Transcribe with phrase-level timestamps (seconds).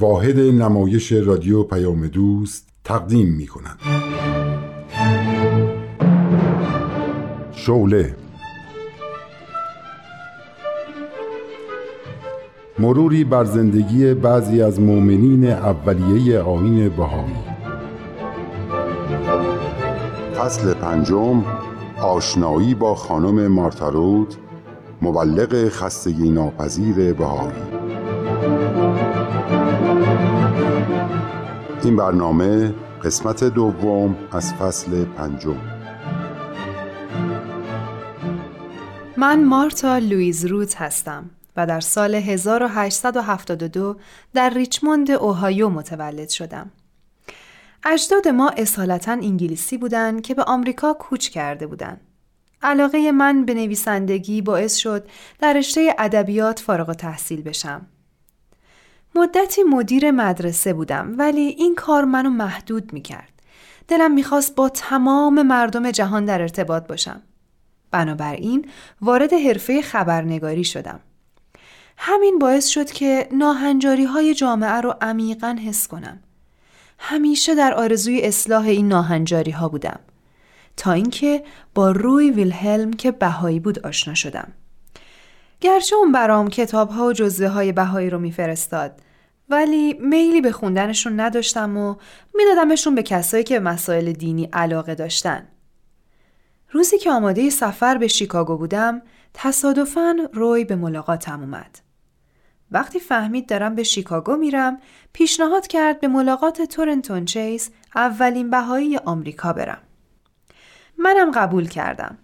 [0.00, 3.78] واحد نمایش رادیو پیام دوست تقدیم می کند
[7.52, 8.16] شوله
[12.78, 17.34] مروری بر زندگی بعضی از مؤمنین اولیه آین بهایی.
[20.36, 21.44] فصل پنجم
[22.02, 24.34] آشنایی با خانم مارتارود
[25.02, 27.79] مبلغ خستگی ناپذیر بهایی.
[31.84, 35.56] این برنامه قسمت دوم از فصل پنجم
[39.16, 43.96] من مارتا لویز روت هستم و در سال 1872
[44.34, 46.70] در ریچموند اوهایو متولد شدم.
[47.84, 52.00] اجداد ما اصالتا انگلیسی بودند که به آمریکا کوچ کرده بودند.
[52.62, 57.86] علاقه من به نویسندگی باعث شد در رشته ادبیات فارغ تحصیل بشم.
[59.14, 63.32] مدتی مدیر مدرسه بودم ولی این کار منو محدود می کرد.
[63.88, 67.22] دلم می‌خواست با تمام مردم جهان در ارتباط باشم.
[67.90, 68.68] بنابراین
[69.00, 71.00] وارد حرفه خبرنگاری شدم.
[71.96, 76.20] همین باعث شد که ناهنجاری های جامعه رو عمیقا حس کنم.
[76.98, 80.00] همیشه در آرزوی اصلاح این ناهنجاری ها بودم.
[80.76, 84.52] تا اینکه با روی ویلهلم که بهایی بود آشنا شدم.
[85.60, 89.00] گرچه اون برام کتاب ها و جزوه های بهایی رو میفرستاد
[89.48, 91.94] ولی میلی به خوندنشون نداشتم و
[92.34, 95.48] میدادمشون به کسایی که به مسائل دینی علاقه داشتن.
[96.70, 99.02] روزی که آماده سفر به شیکاگو بودم
[99.34, 101.78] تصادفاً روی به ملاقاتم اومد.
[102.70, 104.78] وقتی فهمید دارم به شیکاگو میرم
[105.12, 109.82] پیشنهاد کرد به ملاقات تورنتون چیس اولین بهایی آمریکا برم.
[110.98, 112.18] منم قبول کردم.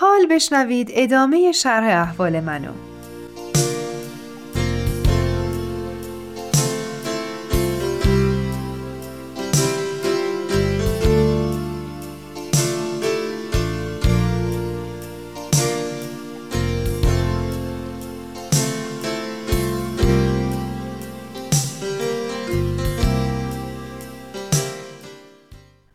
[0.00, 2.72] حال بشنوید ادامه شرح احوال منو.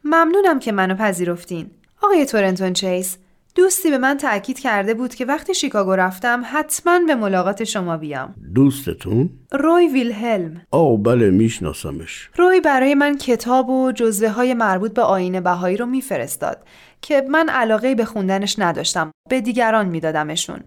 [0.03, 1.72] ممنونم که منو پذیرفتین.
[2.02, 3.18] آقای تورنتون چیس،
[3.56, 8.36] دوستی به من تأکید کرده بود که وقتی شیکاگو رفتم حتما به ملاقات شما بیام.
[8.56, 10.62] دوستتون؟ روی ویلهلم.
[10.72, 12.30] آه بله میشناسمش.
[12.36, 16.58] روی برای من کتاب و جزوه های مربوط به آین بهایی رو میفرستاد
[17.02, 19.12] که من علاقه به خوندنش نداشتم.
[19.30, 20.59] به دیگران میدادمشون.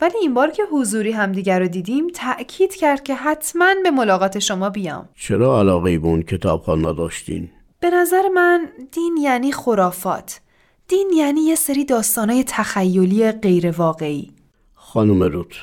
[0.00, 4.70] ولی این بار که حضوری همدیگر رو دیدیم تأکید کرد که حتما به ملاقات شما
[4.70, 5.08] بیام.
[5.14, 7.50] چرا علاقه به اون کتاب نداشتین؟
[7.80, 10.40] به نظر من دین یعنی خرافات
[10.90, 14.30] دین یعنی یه سری داستانای تخیلی غیر واقعی
[14.74, 15.54] خانم روت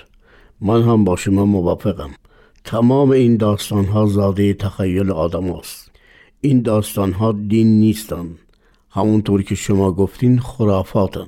[0.61, 2.09] من هم با شما موافقم.
[2.63, 5.91] تمام این داستان ها زاده تخیل آدم هست.
[6.41, 8.29] این داستان ها دین نیستن.
[8.89, 11.27] همونطور که شما گفتین خرافاتن.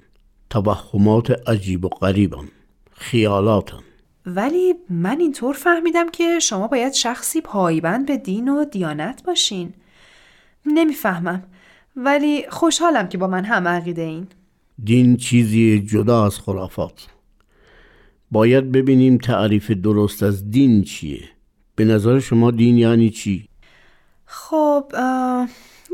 [0.50, 2.48] توهمات عجیب و غریبن.
[2.92, 3.80] خیالاتن.
[4.26, 9.74] ولی من اینطور فهمیدم که شما باید شخصی پایبند به دین و دیانت باشین.
[10.66, 11.44] نمی‌فهمم.
[11.96, 14.28] ولی خوشحالم که با من هم عقیده این.
[14.84, 17.08] دین چیزی جدا از خرافات.
[18.32, 21.30] باید ببینیم تعریف درست از دین چیه.
[21.76, 23.50] به نظر شما دین یعنی چی؟
[24.26, 24.94] خب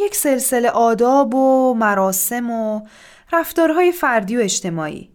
[0.01, 2.81] یک سلسله آداب و مراسم و
[3.33, 5.09] رفتارهای فردی و اجتماعی.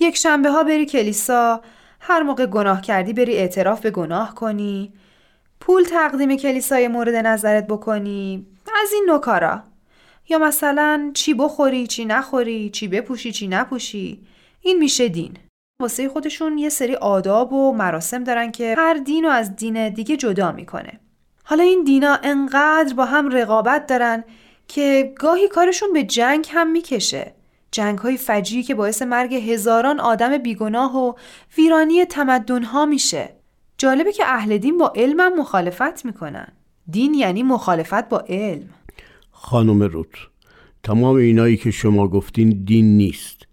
[0.00, 1.60] یک شنبه ها بری کلیسا
[2.00, 4.92] هر موقع گناه کردی بری اعتراف به گناه کنی.
[5.60, 8.46] پول تقدیم کلیسای مورد نظرت بکنی.
[8.82, 9.62] از این نوکارا
[10.28, 14.26] یا مثلا چی بخوری چی نخوری چی بپوشی چی نپوشی.
[14.60, 15.36] این میشه دین.
[15.82, 20.16] واسه خودشون یه سری آداب و مراسم دارن که هر دین و از دین دیگه
[20.16, 21.00] جدا می‌کنه.
[21.44, 24.24] حالا این دینا انقدر با هم رقابت دارن
[24.68, 27.32] که گاهی کارشون به جنگ هم می‌کشه.
[27.70, 31.12] جنگ های فجیعی که باعث مرگ هزاران آدم بیگناه و
[31.58, 33.28] ویرانی تمدن ها میشه.
[33.78, 36.48] جالبه که اهل دین با علمم مخالفت می‌کنن.
[36.90, 38.70] دین یعنی مخالفت با علم.
[39.40, 40.06] خانم روت
[40.82, 43.46] تمام اینایی که شما گفتین دین نیست.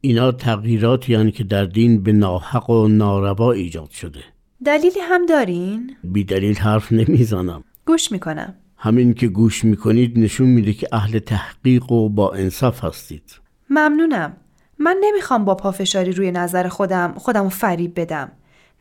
[0.00, 4.20] اینا تغییراتی یعنی که در دین به ناحق و ناروا ایجاد شده.
[4.64, 7.64] دلیلی هم دارین؟ بی دلیل حرف نمی‌زنم.
[7.86, 8.54] گوش می‌کنم.
[8.76, 13.40] همین که گوش می‌کنید نشون میده که اهل تحقیق و با انصاف هستید.
[13.70, 14.36] ممنونم.
[14.78, 18.32] من نمی‌خوام با پافشاری روی نظر خودم خودم فریب بدم.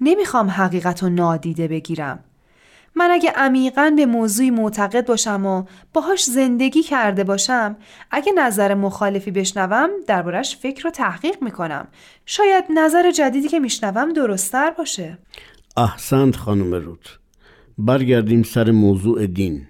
[0.01, 2.23] نمی‌خوام حقیقت و نادیده بگیرم.
[2.95, 7.75] من اگه عمیقا به موضوعی معتقد باشم و باهاش زندگی کرده باشم
[8.11, 11.87] اگه نظر مخالفی بشنوم دربارش فکر رو تحقیق می‌کنم.
[12.25, 15.17] شاید نظر جدیدی که میشنوم درستتر باشه.
[15.77, 17.19] احسنت خانم روت
[17.77, 19.67] برگردیم سر موضوع دین.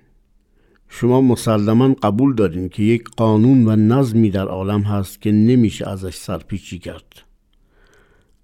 [0.89, 6.15] شما مسلما قبول دارین که یک قانون و نظمی در عالم هست که نمیشه ازش
[6.15, 7.13] سرپیچی کرد.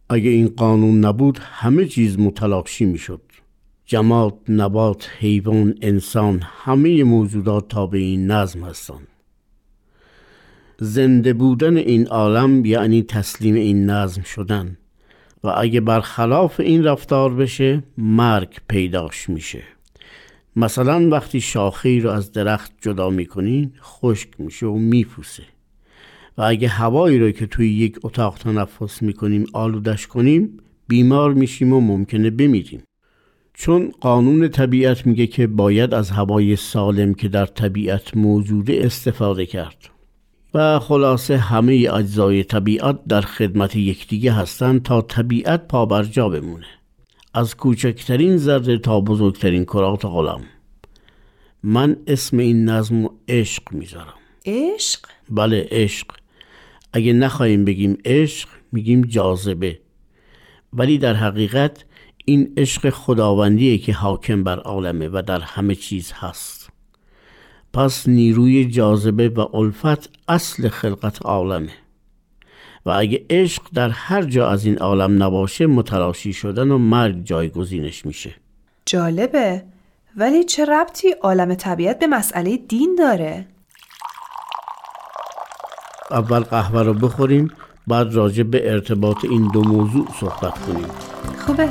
[0.09, 3.21] اگه این قانون نبود همه چیز متلاشی می‌شد.
[3.89, 9.07] جماعت، نبات، حیوان، انسان همه موجودات تابع این نظم هستند.
[10.79, 14.77] زنده بودن این عالم یعنی تسلیم این نظم شدن
[15.43, 19.63] و اگه برخلاف این رفتار بشه مرگ پیداش میشه.
[20.55, 25.43] مثلا وقتی شاخه رو از درخت جدا می‌کنین خشک میشه و میپوسه.
[26.37, 30.57] و اگه هوایی رو که توی یک اتاق تنفس می‌کنیم آلودش کنیم
[30.87, 32.83] بیمار میشیم و ممکنه بمیریم.
[33.59, 39.89] چون قانون طبیعت میگه که باید از هوای سالم که در طبیعت موجوده استفاده کرد.
[40.53, 46.65] و خلاصه همه اجزای طبیعت در خدمت یکدیگه هستند تا طبیعت پابرجا بمونه.
[47.33, 50.43] از کوچکترین ذره تا بزرگترین کرات غلام.
[51.63, 54.13] من اسم این نظم رو عشق می‌ذارم.
[54.45, 54.99] عشق؟
[55.29, 56.07] بله عشق.
[56.93, 59.79] اگه نخواهیم بگیم عشق میگیم جاذبه.
[60.73, 61.86] ولی در حقیقت
[62.29, 66.69] این عشق خداوندیه که حاکم بر عالمه و در همه چیز هست.
[67.73, 71.71] پس نیروی جاذبه و الفت اصل خلقت عالمه.
[72.85, 78.05] و اگه عشق در هر جا از این عالم نباشه متلاشی شدن و مرگ جایگزینش
[78.05, 78.33] میشه.
[78.85, 79.63] جالبه.
[80.17, 83.45] ولی چه ربطی عالم طبیعت به مسئله دین داره؟
[86.11, 87.51] اول قهوه رو بخوریم
[87.87, 90.87] بعد راجع به ارتباط این دو موضوع صحبت کنیم.
[91.45, 91.69] خوبه.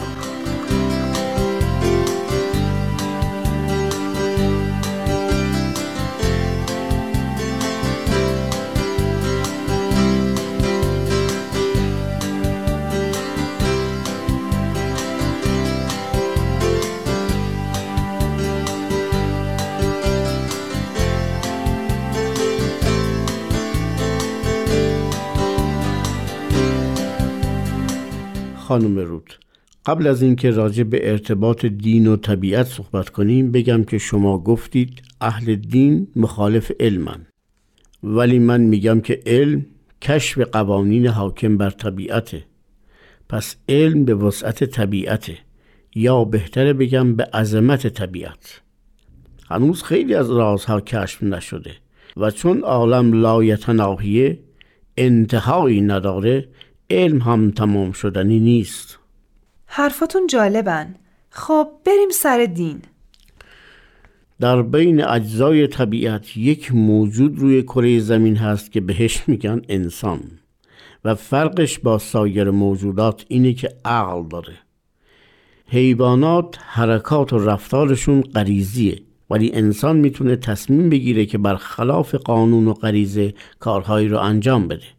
[28.66, 29.34] خانم رود.
[29.86, 35.02] قبل از اینکه راجع به ارتباط دین و طبیعت صحبت کنیم بگم که شما گفتید
[35.20, 37.26] اهل دین مخالف علمن.
[38.02, 39.66] ولی من میگم که علم
[40.02, 42.44] کشف قوانین حاکم بر طبیعته.
[43.28, 45.38] پس علم به وسعت طبیعته.
[45.94, 48.60] یا بهتره بگم به عظمت طبیعت.
[49.50, 51.72] هنوز خیلی از رازها کشف نشده
[52.16, 54.38] و چون عالم لایتناهیه
[54.96, 56.48] انتهایی نداره
[56.90, 58.98] علم هم تمام شدنی نیست.
[59.66, 60.94] حرفاتون جالبن.
[61.30, 62.82] خب بریم سر دین.
[64.40, 70.20] در بین اجزای طبیعت یک موجود روی کره زمین هست که بهش میگن انسان.
[71.04, 74.54] و فرقش با سایر موجودات اینه که عقل داره.
[75.66, 83.34] حیوانات حرکات و رفتارشون غریزیه ولی انسان می‌تونه تصمیم بگیره که برخلاف قانون و غریزه
[83.58, 84.95] کارهایی رو انجام بده.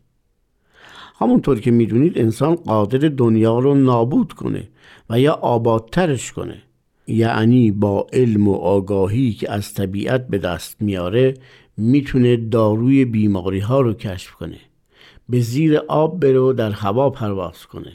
[1.19, 4.67] همونطور که می‌دونید انسان قادر دنیا رو نابود کنه
[5.09, 6.61] و یا آبادترش کنه.
[7.07, 11.33] یعنی با علم و آگاهی که از طبیعت به دست میاره
[11.77, 14.57] می‌تونه داروی بیماری ها رو کشف کنه.
[15.29, 17.91] به زیر آب بره و در هوا پرواز کنه.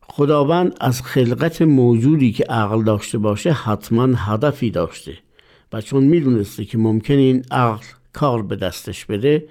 [0.00, 5.18] خداوند از خلقت موجودی که عقل داشته باشه حتما هدفی داشته.
[5.72, 9.44] و چون می‌دونسته که ممکن این عقل کار به دستش بده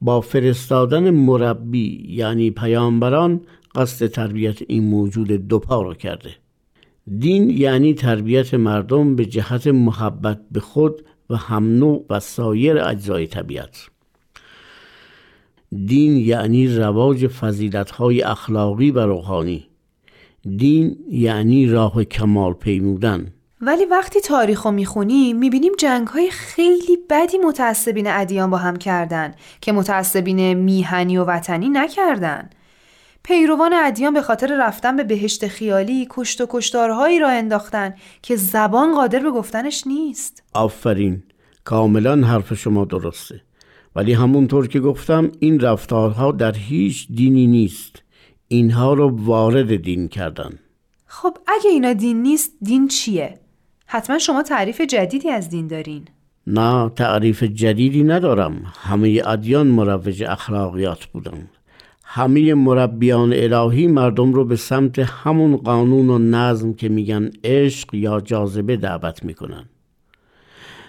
[0.00, 3.40] با فرستادن مربی یعنی پیامبران
[3.74, 6.30] قصد تربیت این موجود دوپا را کرده.
[7.18, 13.90] دین یعنی تربیت مردم به جهت محبت به خود و هم و سایر اجزای طبیعت.
[15.86, 19.66] دین یعنی رواج فضیلت‌های اخلاقی و روحانی.
[20.56, 23.32] دین یعنی راه کمال پیمودن.
[23.60, 29.34] ولی وقتی تاریخ رو می‌خونیم می‌بینیم جنگ های خیلی بدی متعصبین ادیان با هم کردن
[29.60, 32.50] که متعصبین میهنی و وطنی نکردن.
[33.22, 38.94] پیروان ادیان به خاطر رفتن به بهشت خیالی کشت و کشتارهایی را انداختن که زبان
[38.94, 40.42] قادر به گفتنش نیست.
[40.54, 41.22] آفرین.
[41.64, 43.40] کاملا حرف شما درسته.
[43.96, 48.02] ولی همونطور که گفتم این رفتارها در هیچ دینی نیست.
[48.48, 50.58] اینها رو وارد دین کردن.
[51.06, 53.38] خب اگه اینا دین نیست دین چیه؟
[53.90, 56.04] حتما شما تعریف جدیدی از دین دارین.
[56.46, 58.72] نه تعریف جدیدی ندارم.
[58.74, 61.48] همه ادیان مروج اخلاقیات بودن
[62.04, 68.20] همه مربیان الهی مردم رو به سمت همون قانون و نظم که میگن عشق یا
[68.20, 69.64] جاذبه دعوت می‌کنن.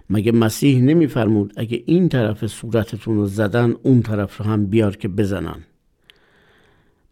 [0.09, 5.07] مگه مسیح نمیفرمود اگه این طرف صورتتون رو زدن اون طرف رو هم بیار که
[5.07, 5.63] بزنن؟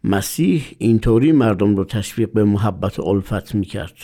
[0.04, 3.98] مسیح اینطوری مردم رو تشویق به محبت و الفت می‌کرد.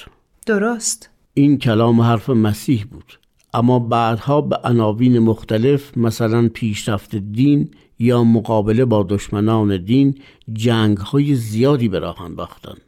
[0.45, 1.12] درست.
[1.33, 3.19] این کلام حرف مسیح بود.
[3.53, 10.15] اما بعدها به عناوین مختلف مثلا پیشرفت دین یا مقابله با دشمنان دین
[10.53, 12.81] جنگ های زیادی به راه انداختند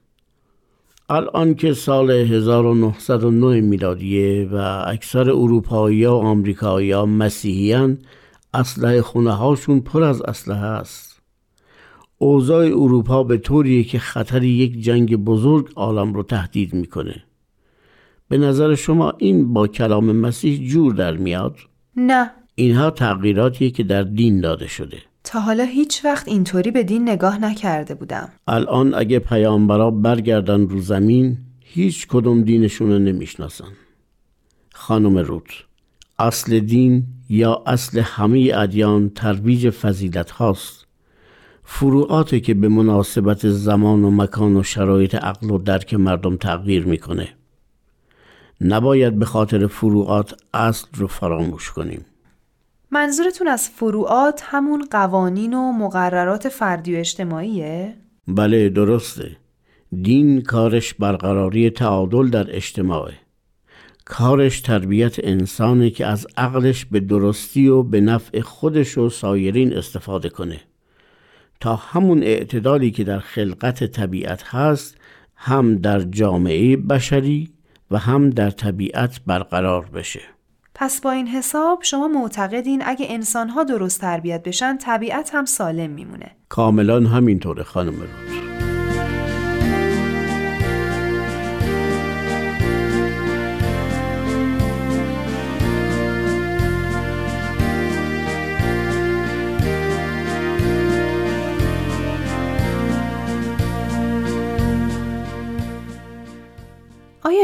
[1.09, 7.97] الان که سال 1909 میلادیه و اکثر اروپایی و آمریکایی ها مسیحیان
[8.53, 11.21] اسلحه خونه هاشون پر از اسلحه است.
[12.17, 17.23] اوضاع اروپا به طوریه که خطر یک جنگ بزرگ عالم رو تهدید می‌کنه.
[18.29, 21.55] به نظر شما این با کلام مسیح جور در میاد؟
[21.97, 22.31] نه.
[22.55, 24.97] اینها تغییراتیه که در دین داده شده.
[25.23, 28.29] تا حالا هیچ وقت اینطوری به دین نگاه نکرده بودم.
[28.47, 33.67] الان اگه پیامبرا برگردن رو زمین هیچ کدوم دینشون رو نمی‌شناسن.
[34.73, 35.43] خانم روت
[36.19, 40.87] اصل دین یا اصل همه ادیان ترویج فضیلت هاست.
[41.63, 47.27] فروعاتی که به مناسبت زمان و مکان و شرایط عقل و درک مردم تغییر می‌کنه.
[48.61, 52.05] نباید به خاطر فروعات اصل رو فراموش کنیم.
[52.91, 57.93] منظورتون از فروعات همون قوانین و مقررات فردی و اجتماعیه؟
[58.27, 59.37] بله درسته.
[60.01, 63.13] دین کارش برقراری تعادل در اجتماعه.
[64.05, 70.29] کارش تربیت انسانی که از عقلش به درستی و به نفع خودش و سایرین استفاده
[70.29, 70.59] کنه.
[71.59, 74.97] تا همون اعتدالی که در خلقت طبیعت هست
[75.35, 77.54] هم در جامعه بشری
[77.91, 80.21] و هم در طبیعت برقرار بشه.
[80.75, 86.31] پس با این حساب شما معتقدین اگه انسانها درست تربیت بشن طبیعت هم سالم میمونه.
[86.49, 88.54] کاملا همینطوره خانم روز.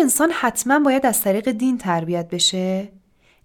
[0.02, 2.90] انسان حتما باید از طریق دین تربیت بشه؟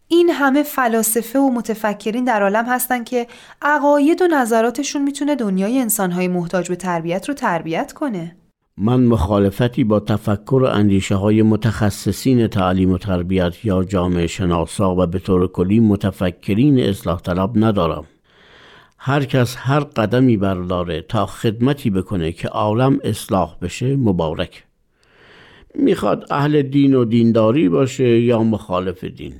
[0.08, 3.26] این همه فلاسفه و متفکرین در عالم هستن که
[3.62, 8.36] عقاید و نظراتشون می‌تونه دنیای انسانهای محتاج به تربیت رو تربیت کنه.
[8.76, 15.06] من مخالفتی با تفکر و اندیشه های متخصصین تعلیم و تربیت یا جامعه شناسا و
[15.06, 18.04] به طور کلی متفکرین اصلاح طلب ندارم.
[18.98, 24.65] هر کس هر قدمی برداره تا خدمتی بکنه که عالم اصلاح بشه مبارک.
[25.78, 29.34] می‌خواد اهل دین و دینداری باشه یا مخالف دین.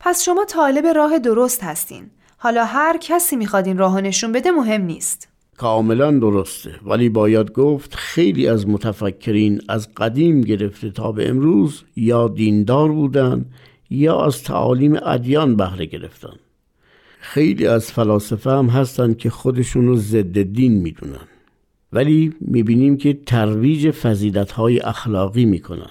[0.00, 2.04] پس شما طالب راه درست هستین.
[2.36, 5.28] حالا هر کسی می‌خواد این راه نشون بده مهم نیست.
[5.56, 12.28] کاملا درسته ولی باید گفت خیلی از متفکرین از قدیم گرفته تا به امروز یا
[12.28, 13.44] دیندار بودن
[13.90, 16.36] یا از تعالیم ادیان بهره گرفتن
[17.20, 21.28] خیلی از فلاسفه هم هستن که خودشونو ضد دین می‌دونن
[21.92, 25.90] ولی می‌بینیم که ترویج فضیلت های اخلاقی می‌کنن.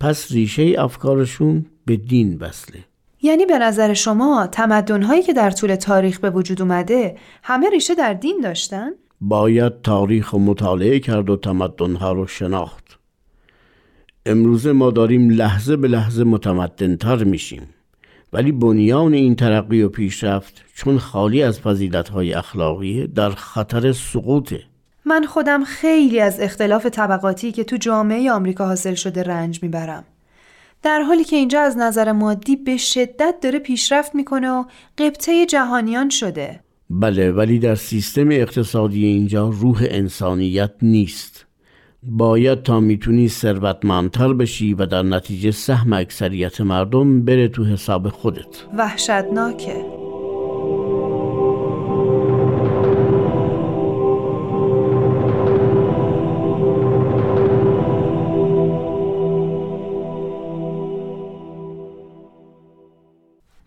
[0.00, 2.78] پس ریشه افکارشون به دین بسله
[3.22, 8.14] یعنی به نظر شما تمدن‌هایی که در طول تاریخ به وجود اومده همه ریشه در
[8.14, 8.90] دین داشتن؟
[9.20, 12.98] باید تاریخ و مطالعه کرد و تمدنها رو شناخت.
[14.26, 17.62] امروزه ما داریم لحظه به لحظه متمدنتر میشیم.
[18.32, 24.62] ولی بنیان این ترقی و پیشرفت چون خالی از فضیلت‌های اخلاقی در خطر سقوطه.
[25.06, 30.04] من خودم خیلی از اختلاف طبقاتی که تو جامعه آمریکا حاصل شده رنج می‌برم.
[30.82, 34.64] در حالی که اینجا از نظر مادی به شدت داره پیشرفت می‌کنه و
[34.98, 36.60] قبطه جهانیان شده.
[36.90, 41.46] بله ولی در سیستم اقتصادی اینجا روح انسانیت نیست.
[42.02, 48.64] باید تا می‌تونی ثروتمندتر بشی و در نتیجه سهم اکثریت مردم بره تو حساب خودت.
[48.78, 49.95] وحشتناکه.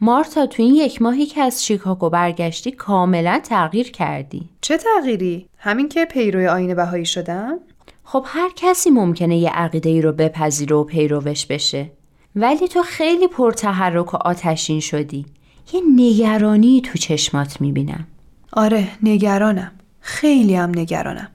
[0.09, 4.49] مارتا تو این یک ماهی که از شیکاگو برگشتی کاملا تغییر کردی.
[4.61, 7.59] چه تغییری؟ همین که پیروی آین بهایی شدم؟
[8.03, 11.91] خب هر کسی ممکنه یه عقیده ای رو بپذیره و پیروش بشه.
[12.35, 15.25] ولی تو خیلی پرتحرک و آتشین شدی.
[15.73, 18.07] یه نگرانی تو چشمات می‌بینم.
[18.53, 19.71] آره نگرانم.
[19.99, 21.29] خیلی هم نگرانم.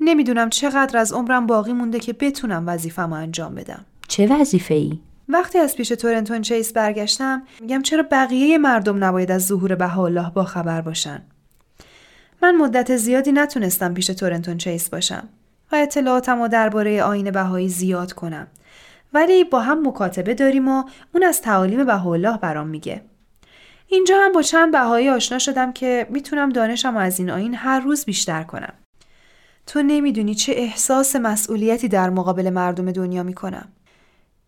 [0.00, 3.84] نمی‌دونم چقدر از عمرم باقی مونده که بتونم وظیفم انجام بدم.
[4.08, 9.46] چه وظیفه ای؟ وقتی از پیش تورنتون چیس برگشتم میگم چرا بقیه مردم نباید از
[9.46, 11.22] ظهور بهاءالله با خبر باشن؟
[12.42, 15.28] من مدت زیادی نتونستم پیش تورنتون چیس باشم
[15.72, 18.46] و اطلاعاتم و درباره آین بهایی زیاد کنم.
[19.12, 23.02] ولی با هم مکاتبه داریم و اون از تعالیم بهاءالله برام میگه.
[23.86, 28.04] اینجا هم با چند بهایی آشنا شدم که می‌تونم دانشم از این آین هر روز
[28.04, 28.72] بیشتر کنم.
[29.66, 33.68] تو نمی‌دونی چه احساس مسئولیتی در مقابل مردم دنیا می‌کنم.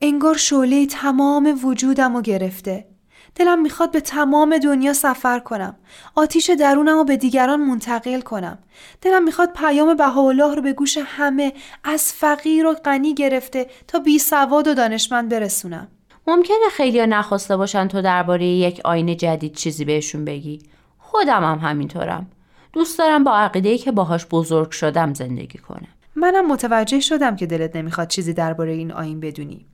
[0.01, 2.89] انگار شعله تمام وجودم رو گرفته.
[3.35, 5.77] دلم می‌خواد به تمام دنیا سفر کنم.
[6.15, 8.59] آتیش درونم رو به دیگران منتقل کنم.
[9.03, 11.53] دلم می‌خواد پیام بهاءالله رو به گوش همه
[11.85, 15.89] از فقیر و غنی گرفته تا بی سواد و دانشمند برسونم.
[16.27, 20.59] ممکنه خیلی نخواسته باشن تو درباره یک آینه جدید چیزی بهشون بگی.
[20.99, 22.27] خودم هم همینطورم.
[22.73, 25.89] دوست دارم با عقیده که باهاش بزرگ شدم زندگی کنم.
[26.17, 29.67] منم متوجه شدم که دلت نمی‌خواد چیزی درباره این آین بدونی.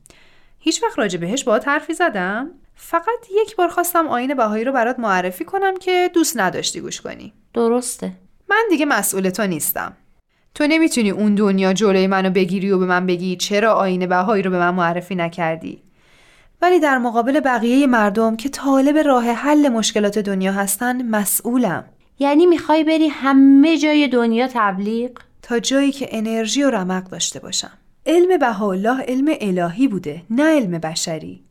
[0.64, 4.98] هیچ وقت راجع بهش با حرفی زدم؟ فقط یک بار خواستم آین بهایی رو برات
[4.98, 7.32] معرفی کنم که دوست نداشتی گوش کنی.
[7.54, 8.12] درسته.
[8.50, 9.96] من دیگه مسئول تو نیستم.
[10.54, 14.50] تو نمی‌تونی اون دنیا جلوی منو بگیری و به من بگی چرا آین بهایی رو
[14.50, 15.82] به من معرفی نکردی.
[16.62, 21.84] ولی در مقابل بقیه مردم که طالب راه حل مشکلات دنیا هستن مسئولم.
[22.18, 25.10] یعنی می‌خوای بری همه جای دنیا تبلیغ؟
[25.42, 27.78] تا جایی که انرژی و رمق داشته باشم.
[28.06, 31.44] علم بهاءالله علم الهی بوده نه علم بشری.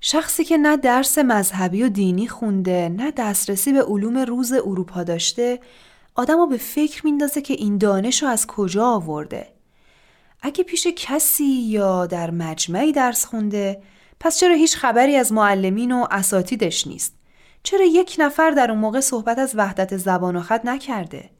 [0.00, 5.60] شخصی که نه درس مذهبی و دینی خونده نه دسترسی به علوم روز اروپا داشته
[6.14, 9.48] آدم به فکر میندازه که این دانش رو از کجا آورده.
[10.42, 13.82] اگه پیش کسی یا در مجمعی درس خونده
[14.20, 17.14] پس چرا هیچ خبری از معلمین و اساتیدش نیست؟
[17.62, 21.30] چرا یک نفر در اون موقع صحبت از وحدت زبان و خط نکرده؟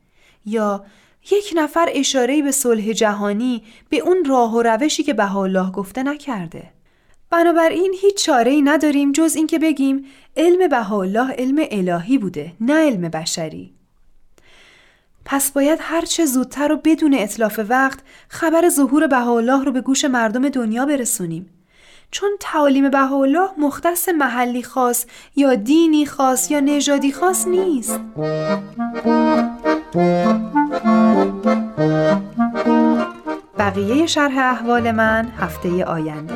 [0.47, 0.85] یا
[1.33, 6.63] یک نفر اشاره به صلح جهانی به اون راه و روشی که الله گفته نکرده؟
[7.31, 10.05] بنابراین هیچ چاره ای نداریم جز اینکه بگیم
[10.37, 13.73] علم الله علم الهی بوده نه علم بشری.
[15.25, 20.49] پس باید هرچه زودتر و بدون اطلاف وقت خبر ظهور بهاءالله رو به گوش مردم
[20.49, 21.51] دنیا برسونیم.
[22.11, 25.07] چون تعالیم بهاءالله مختص محلی خاص
[25.37, 28.01] یا دینی خاص یا نژادی خاص نیست
[33.59, 36.35] بقیه شرح احوال من هفته آینده.